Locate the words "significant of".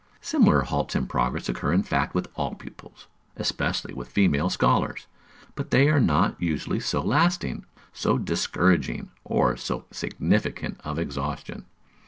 9.91-10.97